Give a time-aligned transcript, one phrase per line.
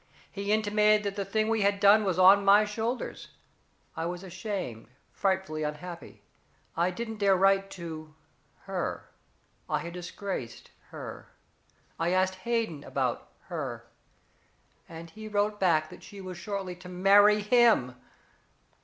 [0.31, 3.27] He intimated that the thing we had done was on my shoulders.
[3.95, 6.23] I was ashamed, frightfully unhappy.
[6.75, 8.15] I didn't dare write to
[8.63, 9.11] her.
[9.69, 11.29] I had disgraced her.
[11.99, 13.85] I asked Hayden about her,
[14.89, 17.93] and he wrote back that she was shortly to marry him.